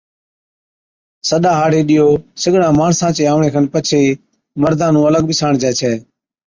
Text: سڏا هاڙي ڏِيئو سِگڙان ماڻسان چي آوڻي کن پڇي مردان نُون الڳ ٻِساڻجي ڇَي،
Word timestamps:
سڏا 1.29 1.51
هاڙي 1.59 1.81
ڏِيئو 1.87 2.09
سِگڙان 2.41 2.73
ماڻسان 2.79 3.11
چي 3.17 3.23
آوڻي 3.31 3.49
کن 3.53 3.65
پڇي 3.73 4.01
مردان 4.61 4.91
نُون 4.93 5.05
الڳ 5.07 5.21
ٻِساڻجي 5.29 5.71
ڇَي، 5.79 5.93